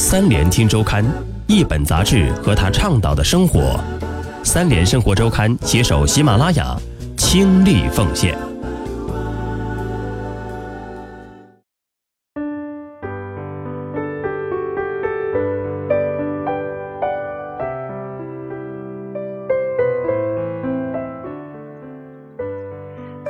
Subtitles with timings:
[0.00, 1.04] 三联听周刊，
[1.48, 3.80] 一本杂志和他倡导的生活。
[4.44, 6.76] 三联生活周刊携手喜马拉雅，
[7.16, 8.47] 倾力奉献。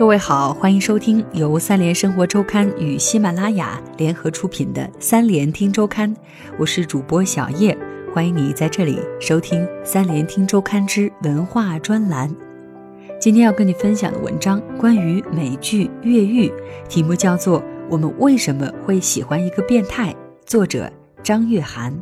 [0.08, 6.16] 各位好，欢迎收听由三联生活周刊与喜马拉雅联合出品的《三联听周刊》，
[6.58, 7.76] 我是主播小叶，
[8.14, 12.34] 欢迎你在这里收听《三联听周刊》之文化专栏。
[13.20, 16.48] 今天要跟你分享的文章关于美剧《越狱》，
[16.88, 20.10] 题目叫做《我们为什么会喜欢一个变态》，
[20.46, 20.90] 作者
[21.22, 21.92] 张月涵。《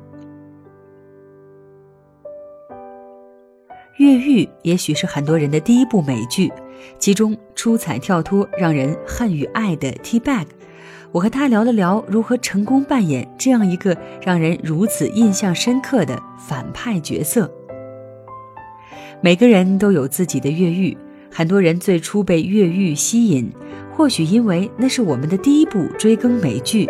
[3.96, 6.52] 越狱》也许是很多人的第一部美剧，
[6.98, 10.46] 其中出彩跳脱、让人恨与爱的 T Bag，
[11.12, 17.50] 我和他聊了聊如何成功扮演这样一个让人如此印象深刻的反派角色。
[19.20, 20.96] 每个人都有自己的越狱，
[21.30, 23.50] 很多人最初被越狱吸引，
[23.92, 26.88] 或许因为那是我们的第一部追更美剧，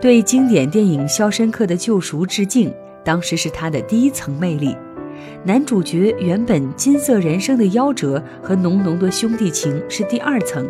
[0.00, 2.72] 对经典电影《肖申克的救赎》致敬，
[3.04, 4.76] 当时是他的第一层魅力。
[5.44, 10.68] 男主角原本金色人生的夭折和浓浓的兄弟情是第二层，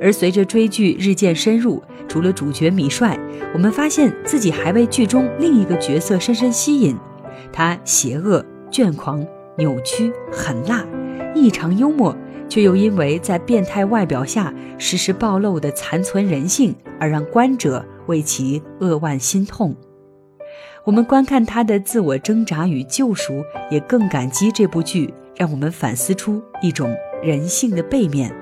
[0.00, 3.18] 而随着追剧日渐深入，除了主角米帅，
[3.52, 6.96] 我们发现自己还被剧中另一个角色深深吸引。
[7.52, 9.24] 他邪恶、倦狂、
[9.58, 10.84] 扭曲、狠辣、
[11.34, 12.16] 异常幽默，
[12.48, 19.76] 却又因为在变态外表下时时暴露的残存人性，而让观者为其扼腕心痛。
[20.84, 28.34] 我们观看他的自我挣扎与救赎，也更感激这部剧，让我们反思出一种人性的背面。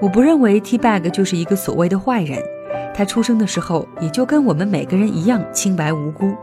[0.00, 2.42] 我不认为 T Bag 就是一个所谓的坏人，
[2.92, 6.34] 他出生的时候也就跟我们每个人一样清白无辜。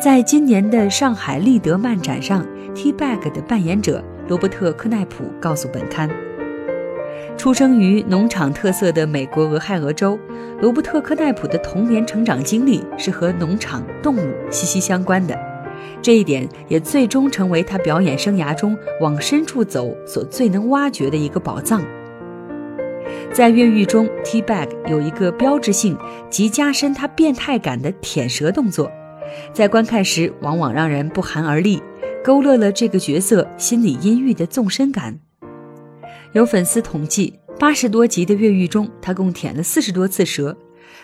[0.00, 6.10] 在今年的上海立德漫展上，T Bag 的扮演者罗伯特·科奈普告诉本刊。
[7.36, 10.18] 出生于农场特色的美国俄亥俄州，
[10.60, 15.38] 罗伯特·科奈普的童年成长经历是和农场动物息息相关的，
[16.00, 21.82] 这一点也最终成为他表演生涯中往深处走所最能挖掘的一个宝藏。
[23.30, 25.98] 在越狱中，T Bag 有一个标志性
[26.30, 28.90] 及加深他变态感的舔舌动作，
[29.52, 31.82] 在观看时往往让人不寒而栗，
[32.22, 35.18] 勾勒了这个角色心理阴郁的纵深感。
[36.34, 40.56] 有粉丝统计，八十多集的越狱中，他共舔了四十多次蛇。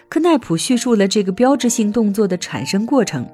[0.09, 3.25] 科奈普叙述了这个标志性动作的产生过程。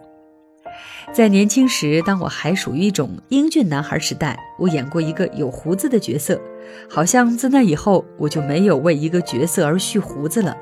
[1.11, 6.39] 在年轻时，当我还属于一种英俊男孩时代，我演过一个有胡子的角色。
[6.87, 10.55] 好像自那以后，我就没有为一个角色而蓄胡子了。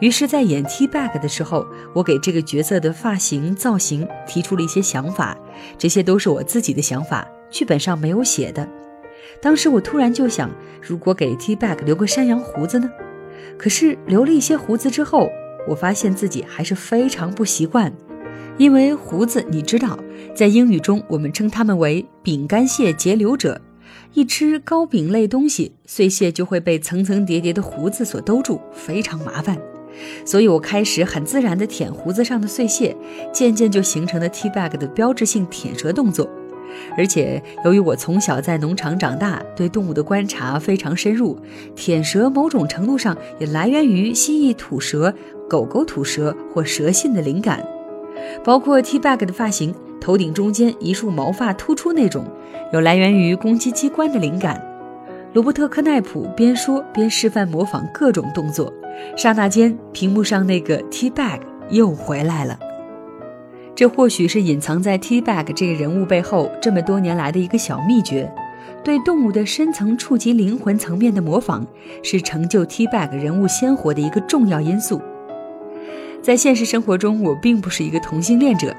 [0.00, 1.64] 于是，在演 T Bag 的时候，
[1.94, 5.38] 我给这个角色的发型造型提出了一些想法，
[5.78, 8.68] 这些都是我自己的想法，剧本上没有写的。
[9.40, 10.50] 当时我突然就想，
[10.80, 12.90] 如果给 T Bag 留个山羊胡子呢？
[13.58, 15.28] 可是留了一些胡子之后，
[15.68, 17.92] 我发现自己还是非常不习惯，
[18.56, 19.98] 因为胡子，你知道，
[20.34, 23.60] 在英语中我们称它们为饼干屑截留者。
[24.14, 29.58] 一吃糕饼类东西，碎屑就会被层层叠叠的胡子所兜住，非常麻烦。
[30.24, 32.96] 所以我开始很自然地舔胡子上的碎屑，
[33.32, 36.28] 渐渐就形成了 T Bag 的标志性舔舌动作。
[36.96, 41.38] 而且，由于我从小在农场长大，对动物的观察非常深入，
[41.74, 45.12] 舔蛇某种程度上也来源于蜥蜴吐舌、
[45.48, 47.64] 狗狗吐舌或蛇信的灵感。
[48.44, 52.24] 包括 T Bag 的发型，头顶中间一束毛发突出那种，
[52.72, 54.62] 有来源于攻击机关的灵感。
[55.32, 58.72] 罗伯特·科奈普边说边示范模仿各种动作，
[59.16, 61.40] 刹那间，屏幕上那个 T Bag
[61.70, 62.58] 又回来了。
[63.74, 68.30] 这或许是隐藏在 T Bag 这个人物背后这么多年来的一个小秘诀。
[68.84, 71.64] 对动物的深层触及灵魂层面的模仿，
[72.02, 75.00] 是成就 T Bag 人物鲜活的一个重要因素。
[76.20, 78.74] 在现实生活中，我并不是一个同性恋者，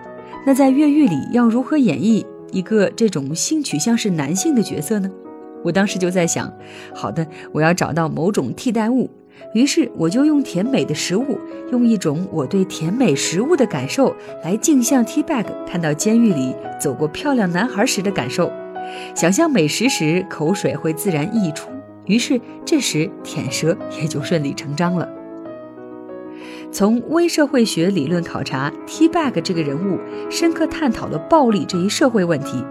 [0.45, 5.09] 那在越狱里要如何演绎一个这种性取向是男性的角色呢？
[5.63, 6.51] 我当时就在想，
[6.93, 9.09] 好的，我要找到某种替代物。
[9.53, 11.39] 于是我就用甜美的食物，
[11.71, 18.51] 用一种我对甜美食物的感受来镜像 T Bag 看到监狱里走过漂亮男孩时的感受。
[19.15, 21.69] 想象美食时，口水会自然溢出，
[22.05, 25.07] 于是这时舔舌也就顺理成章了。
[26.71, 29.99] 从微社会学理论考察，T Bag 这个人物
[30.29, 32.63] 深刻探讨了暴力这一社会问题。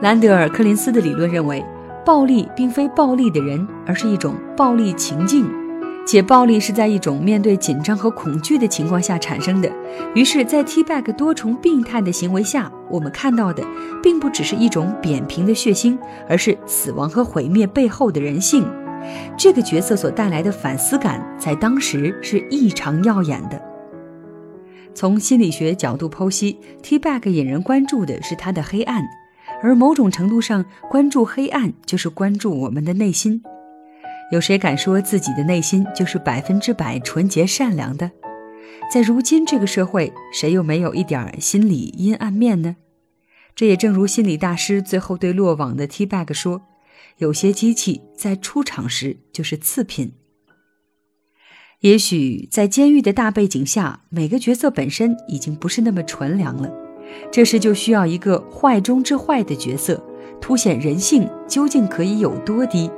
[0.00, 1.64] 兰德尔·柯林斯的理论认为，
[2.04, 5.46] 暴力并非暴力的人，而是一种暴力情境。
[6.04, 9.70] 且暴力是在一种面对紧张和恐惧的情况下产生的。
[10.14, 13.64] 于是，在 T-Bag 多重病态的行为下，我们看到的
[14.02, 15.96] 并不只是一种扁平的血腥，
[16.28, 18.66] 而是死亡和毁灭背后的人性。
[19.36, 23.60] 这个角色所带来的反思感，在当时是异常耀眼的。
[24.94, 29.02] 从心理学角度剖析，T-Bag 引人关注的是他的黑暗，
[29.62, 33.42] 而某种程度上，关注黑暗就是关注我们的内心。
[34.32, 38.10] 有谁敢说自己的内心就是百分之百纯洁善良的？
[38.90, 42.76] 在如今这个社会，谁又没有一点心理阴暗面呢？
[43.54, 46.62] 这也正如心理大师最后对落网的 T-Bag 说
[47.18, 50.14] ：“有些机器在出场时就是次品。”
[51.80, 56.72] 也许在监狱的大背景下，每个角色本身已经不是那么纯良了。
[57.30, 60.02] 这时就需要一个坏中之坏的角色，
[60.40, 62.90] 凸显人性究竟可以有多低。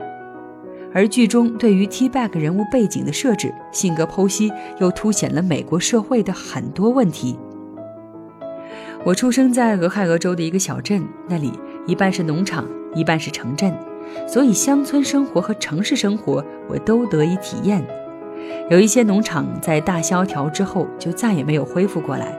[0.94, 7.36] 而剧中对于 T-Bag 人物背景的设置、性格剖析，又凸显了美国社会的很多问题。
[9.04, 11.52] 我出生在俄亥俄州的一个小镇，那里
[11.84, 12.64] 一半是农场，
[12.94, 13.76] 一半是城镇，
[14.26, 17.84] 所以乡村生活和城市生活我都得以体验。
[18.70, 22.38] 有一些农场在大萧条之后就再也没有恢复过来。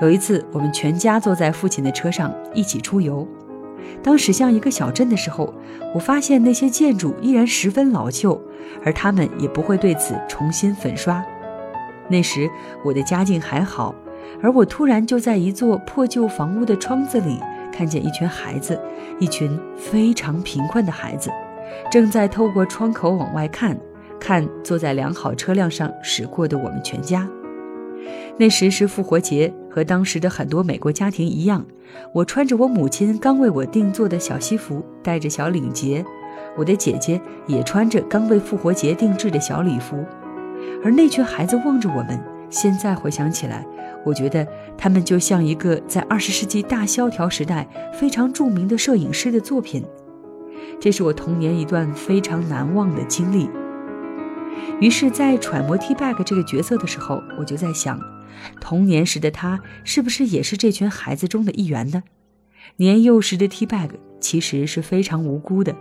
[0.00, 3.28] 有一次，我们全家坐在父亲的车上一起出游。
[4.02, 5.52] 当驶向一个小镇的时候，
[5.94, 8.40] 我发现那些建筑依然十分老旧，
[8.84, 11.24] 而他们也不会对此重新粉刷。
[12.08, 12.48] 那时
[12.84, 13.94] 我的家境还好，
[14.42, 17.38] 而我突然就在一座破旧房屋的窗子里
[17.72, 18.80] 看见一群孩子，
[19.18, 21.30] 一群非常贫困的孩子，
[21.90, 23.76] 正在透过窗口往外看。
[24.18, 27.26] 看坐在良好车辆上驶过的我们全家。
[28.36, 31.64] 那时是复活节，和当时的很多美国家庭一样，
[32.12, 36.04] 我穿着我母亲刚为我定做的小西服，带着小领结；
[36.56, 40.04] 我的姐姐也穿着刚为复活节定制的小礼服。
[40.82, 42.20] 而那群孩子望着我们，
[42.50, 43.64] 现在回想起来，
[44.04, 44.46] 我觉得
[44.76, 49.84] 他们就像一个在二十世纪大萧条时代非常著名的摄影师的作品。
[50.78, 53.48] 这是我童年一段非常难忘的经历。
[54.80, 57.98] 于是，在揣摩 T-Bag 这个角色的时候，我就在想，
[58.60, 62.02] 童年时的他是不是也是这群孩子中的一员呢？
[62.76, 63.90] 年幼时的 T-Bag
[64.20, 65.74] 其实是非常无辜的，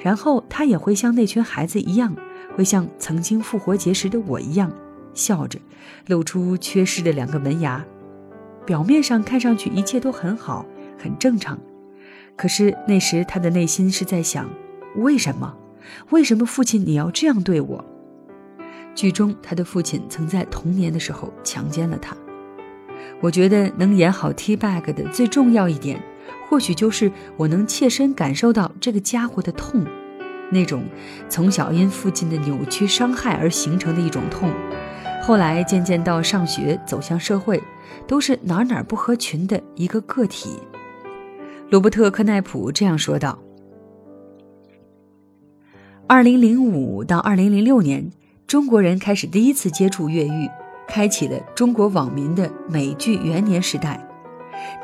[0.00, 2.16] 然后他也会像那群孩子一样，
[2.56, 4.72] 会像曾经复活节时的我一样，
[5.14, 5.58] 笑着，
[6.06, 7.84] 露出缺失的两个门牙。
[8.64, 10.64] 表面上看上去一切都很好，
[10.96, 11.58] 很正常，
[12.36, 14.48] 可是那时他的内心是在想：
[14.96, 15.56] 为什么？
[16.10, 17.84] 为什么父亲你要这样对我？
[18.94, 22.16] 剧中，他的父亲曾在童年的时候强奸了他。
[23.20, 26.00] 我觉得能演好 T-Bag 的最重要一点，
[26.48, 29.84] 或许就是我能切身感受到这个家伙的痛，
[30.50, 30.84] 那种
[31.28, 34.50] 从小因父亲的扭曲伤害而形成的一种痛，
[35.22, 37.62] 后来渐渐到上学走向社会，
[38.06, 40.58] 都是哪哪不合群的一个个体。
[41.70, 43.38] 罗伯特·科奈普这样说道
[46.06, 48.10] ：“二零零五到二零零六年。”
[48.46, 50.48] 中国人开始第一次接触越狱，
[50.86, 54.06] 开启了中国网民的美剧元年时代。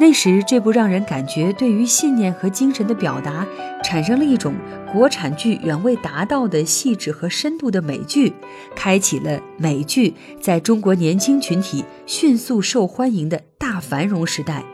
[0.00, 3.46] 那时，这部让人感觉对于信念和精神的表达，
[3.84, 4.54] 产生了一种
[4.92, 8.32] 国产剧远未达到的细致和深度的美剧，
[8.74, 14.64] 开启了美剧在中国年轻群体迅速受欢迎的大繁荣时代。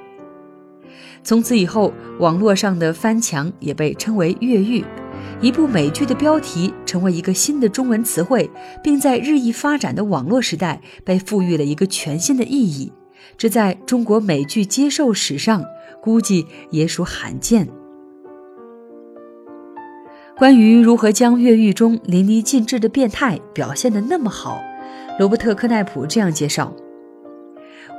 [1.23, 4.85] 从此以后，网络上的翻墙也被称为越狱。
[5.41, 8.51] 一部美剧的标题成为一个新的中文词汇，
[8.83, 12.93] 并在日益发展的网络时代被赋予了一个全新的意义。
[13.37, 15.65] 这在中国美剧接受史上
[16.01, 17.69] 估计也属罕见。
[20.37, 24.61] 关于如何将越狱中淋漓尽致的变态表现得那么好，
[25.19, 26.75] 罗伯特·科奈普这样介绍：“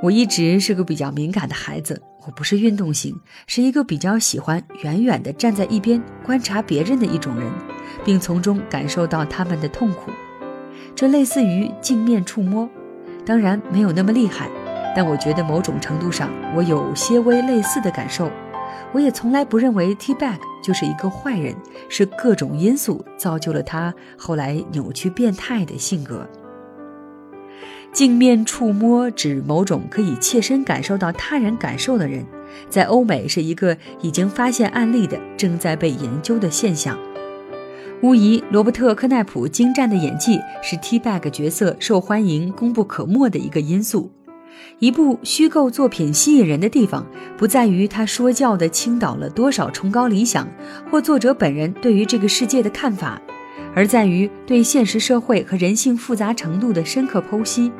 [0.02, 7.48] 我一直是个比较敏感的孩子。”我不是运动型，是一个比较喜欢远远地站在一边观察别人的一种人，
[8.04, 10.10] 并从中感受到他们的痛苦。
[10.94, 12.68] 这类似于镜面触摸，
[13.24, 14.50] 当然没有那么厉害，
[14.94, 18.30] 但我觉得某种程度上我有些微类似的感受。
[18.92, 21.54] 我也从来不认为 T-Bag 就是一个坏人，
[21.88, 26.28] 是各种因素造就了他后来扭曲变态的性格。
[27.96, 32.22] 镜面触摸指某种可以切身感受到他人感受的人，
[32.68, 36.98] 在欧美是一个已经发现案例的、正在被研究的现象。
[38.02, 44.10] 无疑，罗伯特·科奈普精湛的演技是 T-Bag 角色受欢迎、功不可没的一个因素。
[44.78, 47.06] 一部虚构作品吸引人的地方，
[47.38, 50.46] 不在于他说教的倾倒了多少崇高理想，
[50.90, 53.18] 或作者本人对于这个世界的看法。
[53.74, 57.72] 而在于对现实社会和人性复杂程度的深刻剖析，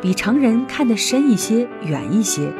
[0.00, 2.52] 比常人看得深一些、远一些。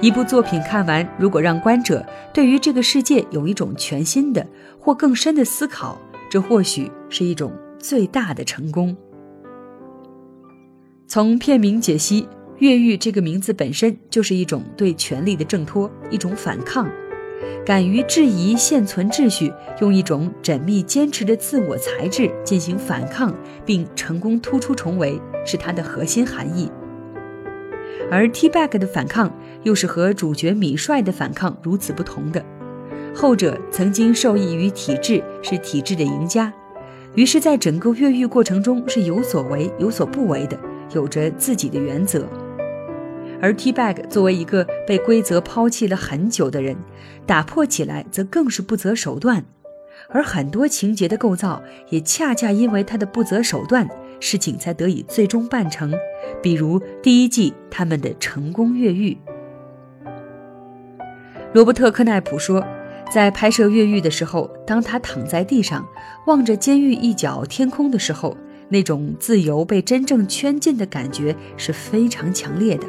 [0.00, 4.46] 一部作品看完，如果让观者对于这个世界有一种全新的
[4.78, 6.00] 或更深的思考，
[6.30, 8.96] 这或许是一种最大的成功。
[11.06, 12.28] 从片名解析
[12.58, 16.88] ，“越狱”这个名字本身就是一种对权力的挣脱，一种反抗，
[17.64, 23.34] 敢于质疑现存秩序，用一种缜密坚持的自我才智进行反抗，
[23.64, 26.70] 并成功突出重围，是它的核心含义。
[28.10, 29.32] 而 T-Bag 的反抗
[29.62, 32.44] 又是和主角米帅的反抗如此不同的，
[33.14, 36.52] 后者曾经受益于体制，是体制的赢家，
[37.14, 40.58] 于是，在整个越狱过程中是有所为有所不为的。
[40.94, 42.28] 有着自己的原则，
[43.42, 46.76] 而 T-Bag 作为一个被规则抛弃了很久的人，
[47.26, 49.44] 打破起来则更是不择手段，
[50.08, 53.88] 而很多情节的构造也恰恰因为他的不择手段，
[54.20, 55.92] 事情才得以最终办成。
[56.40, 59.18] 比如第一季他们的成功越狱，
[61.52, 62.64] 罗伯特·科奈普说，
[63.12, 65.84] 在拍摄越狱的时候，当他躺在地上
[66.28, 68.36] 望着监狱一角天空的时候。
[68.68, 72.86] 那种自由被真正圈禁的感觉是非常强烈的。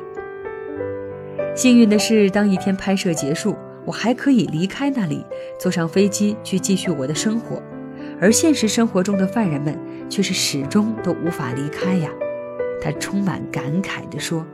[1.56, 3.56] 幸运的是，当一天拍摄结束，
[3.86, 5.24] 我还可以离开那里，
[5.60, 7.62] 坐上飞机去继续我的生活。
[8.20, 9.78] 而现实生活中的犯人们
[10.10, 12.10] 却是始终都无法离开呀。
[12.82, 14.46] 他充满感慨地说：“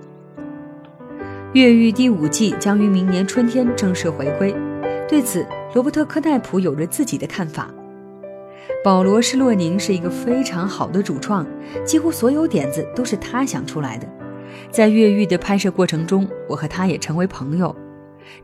[1.53, 4.53] 越狱第五季将于明年春天正式回归。”
[5.08, 7.74] 对此，罗伯特·科奈普有着自己的看法。
[8.84, 11.48] 保罗·施洛宁是一个非常好的主创，
[11.86, 14.08] 几乎所有点子都是他想出来的。
[14.71, 17.75] 在越狱的拍摄过程中，我和他也成为朋友。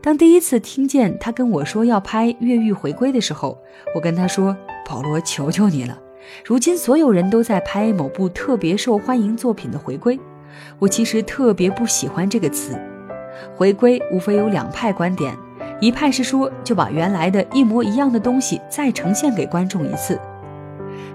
[0.00, 3.56] 当第一次听见他跟我说要拍《越狱回归》的时候，
[3.94, 4.56] 我跟他说
[4.88, 5.98] ：“保罗，求求你了！
[6.44, 10.18] 如今所有人都在拍某部特别受欢迎作品的回归，
[10.78, 12.76] 我其实特别不喜欢这个词。
[13.54, 15.36] 回归无非有两派观点。”
[15.78, 20.16] 一派是说，就把原来的一模一样的东西再呈现给观众一次；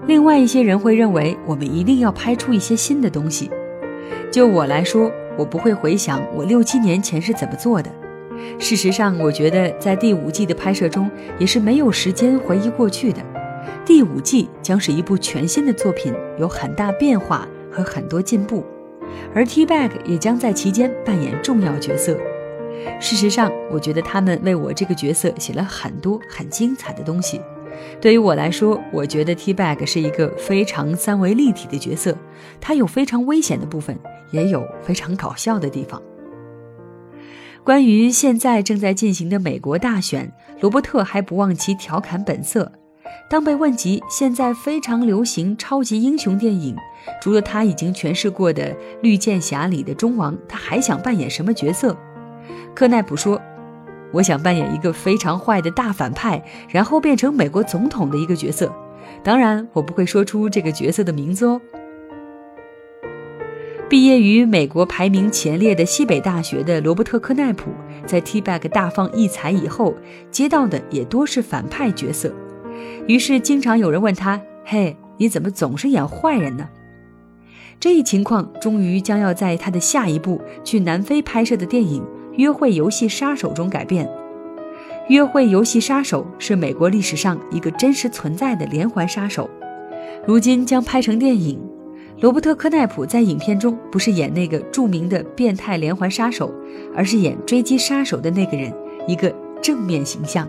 [0.06, 3.50] 另外一些人会认为，我们一定要拍出一些新的东西。
[4.32, 7.90] 就我来说，我不会回想我六七年前是怎么做的。
[8.58, 13.20] 事实上，我觉得在第五季的拍摄中，也是没有时间回忆过去的。
[13.84, 18.64] 第五季将是一部全新的作品，有很大变化和很多进步，
[19.34, 22.16] 而 T-Bag 也将在其间扮演重要角色。
[22.98, 27.38] 事实上，我觉得他们为我这个角色写了很多很精彩的东西。
[28.00, 32.16] 对于我来说，我觉得 T-Bag 是一个非常三维立体的角色，
[32.62, 33.98] 他有非常危险的部分，
[34.32, 36.02] 也有非常搞笑的地方。
[37.62, 42.72] 关于现在正在进行的美国大选，罗伯特还不忘其调侃本色。
[43.30, 46.74] 当被问及现在非常流行超级英雄电影，
[47.20, 51.96] 除了他已经诠释过的《绿箭侠》里的中王，他还想扮演什么角色？
[52.74, 53.40] 科奈普说
[54.12, 58.74] ：“我想扮演一个非常坏的大反派，然后变成美国总统的一个角色。
[59.22, 61.60] 当然，我不会说出这个角色的名字哦。”
[63.92, 67.70] 毕业于美国排名前列的西北大学的罗伯特·科奈普，
[68.06, 69.94] 在 T-Bag 大放异彩以后，
[70.30, 72.34] 接到的也多是反派角色，
[73.06, 76.70] 于是经常有人问他：“嘿，你怎么总是演坏人呢？”
[77.78, 82.02] 这一情况终于将要在他的下一部去南非拍摄的电影。
[82.38, 84.10] 约会游戏杀手中改变。
[85.10, 89.50] 约会游戏杀手是美国历史上一个真实存在的连环杀手，
[90.26, 91.60] 如今将拍成电影。
[92.22, 96.54] 罗伯特·科奈普在影片中不是演那个著名的变态连环杀手，
[96.94, 98.72] 而是演追击杀手的那个人，
[99.08, 100.48] 一个正面形象。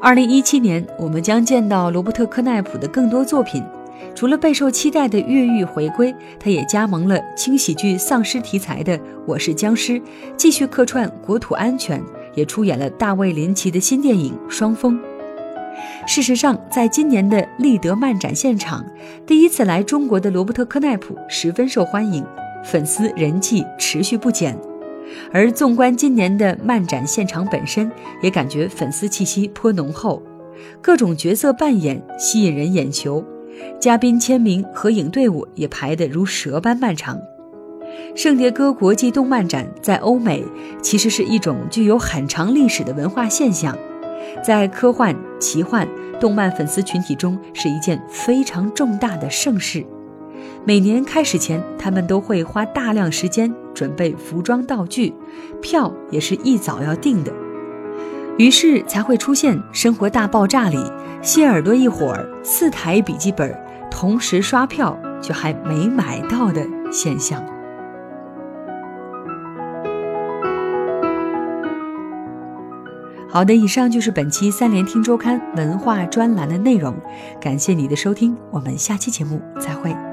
[0.00, 3.62] 二零一七年，我们将见到罗伯特·科奈普的更多作品。
[4.14, 8.96] 除了备受期待的越狱回归，他也加盟了轻喜剧丧尸题材的
[9.26, 10.00] 《我是僵尸》，
[10.34, 12.02] 继续客串国土安全，
[12.34, 14.98] 也出演了大卫林奇的新电影《双峰》。
[16.06, 18.84] 事实上，在今年的立德漫展现场，
[19.26, 22.24] 第一次来中国的罗伯特·科奈普十分受欢迎，
[22.64, 24.58] 粉丝人气持续不减。
[25.32, 27.90] 而纵观今年的漫展现场本身，
[28.22, 30.22] 也感觉粉丝气息颇浓厚，
[30.80, 33.24] 各种角色扮演吸引人眼球。
[33.78, 37.20] 嘉宾签名合影队伍也排得如蛇般漫长。
[38.14, 40.42] 圣迭戈国际动漫展在欧美
[40.80, 43.76] 其实是一种具有很长历史的文化现象，
[44.42, 45.86] 在科幻、奇幻、
[46.20, 49.84] 动漫粉丝群体中是一件非常重大的盛事。
[50.64, 55.14] 每年开始前，他们都会花大量时间准备服装道具，
[55.60, 57.32] 票也是一早要订的。
[58.38, 60.78] 于是才会出现《生活大爆炸》里
[61.20, 63.54] 谢耳朵一伙儿四台笔记本
[63.90, 67.44] 同时刷票却还没买到的现象。
[73.32, 76.94] 好的，以上就是本期三联听周刊文化专栏的内容，
[77.40, 80.11] 感谢你的收听，我们下期节目再会。